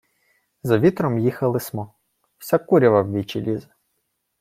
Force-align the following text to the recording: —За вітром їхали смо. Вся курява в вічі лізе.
—За 0.63 0.79
вітром 0.79 1.19
їхали 1.19 1.59
смо. 1.59 1.93
Вся 2.37 2.57
курява 2.57 3.01
в 3.01 3.11
вічі 3.13 3.41
лізе. 3.41 3.67